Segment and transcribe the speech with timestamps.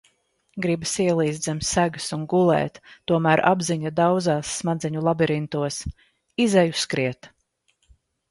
[0.65, 2.79] Gribas ielīst zem segas un gulēt,
[3.11, 5.77] tomēr apziņa dauzās smadzeņu labirintos.
[6.47, 7.29] Izeju skriet.